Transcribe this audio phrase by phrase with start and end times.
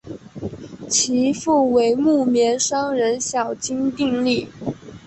[0.89, 4.47] 其父为木棉商人小津定利。